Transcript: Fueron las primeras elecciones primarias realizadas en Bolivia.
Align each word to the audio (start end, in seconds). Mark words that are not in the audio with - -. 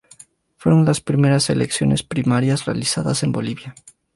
Fueron 0.57 0.83
las 0.83 0.99
primeras 0.99 1.51
elecciones 1.51 2.01
primarias 2.01 2.65
realizadas 2.65 3.21
en 3.21 3.31
Bolivia. 3.31 3.75